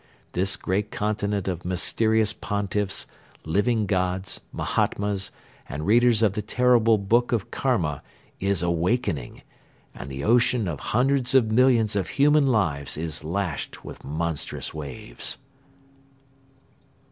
This 0.31 0.57
great 0.57 0.89
continent 0.89 1.47
of 1.47 1.63
mysterious 1.63 2.33
Pontiffs, 2.33 3.05
Living 3.45 3.85
Gods, 3.85 4.41
Mahatmas 4.51 5.29
and 5.69 5.85
readers 5.85 6.23
of 6.23 6.33
the 6.33 6.41
terrible 6.41 6.97
book 6.97 7.31
of 7.31 7.51
Karma 7.51 8.01
is 8.39 8.63
awakening 8.63 9.43
and 9.93 10.09
the 10.09 10.23
ocean 10.23 10.67
of 10.67 10.79
hundreds 10.79 11.35
of 11.35 11.51
millions 11.51 11.95
of 11.95 12.07
human 12.17 12.47
lives 12.47 12.97
is 12.97 13.23
lashed 13.23 13.85
with 13.85 14.03
monstrous 14.03 14.73
waves. 14.73 15.37